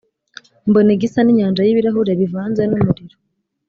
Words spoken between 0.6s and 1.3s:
Mbona igisa